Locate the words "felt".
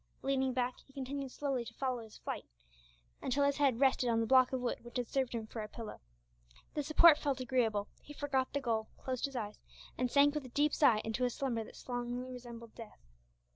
7.19-7.39